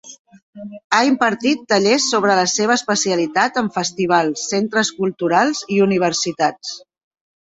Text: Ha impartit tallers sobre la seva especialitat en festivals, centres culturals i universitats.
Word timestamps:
Ha 0.95 0.99
impartit 1.07 1.59
tallers 1.73 2.07
sobre 2.13 2.37
la 2.39 2.45
seva 2.53 2.77
especialitat 2.81 3.59
en 3.63 3.69
festivals, 3.75 4.47
centres 4.55 4.91
culturals 5.03 5.61
i 5.77 5.79
universitats. 5.87 6.73